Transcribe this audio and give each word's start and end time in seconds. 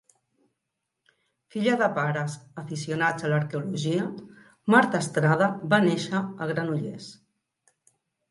Filla 1.55 1.73
de 1.81 1.89
pares 1.97 2.37
aficionats 2.61 3.27
a 3.27 3.31
l'arqueologia, 3.33 4.07
Marta 4.75 5.01
Estrada 5.07 5.51
va 5.75 5.83
néixer 5.85 6.23
a 6.23 6.51
Granollers. 6.53 7.11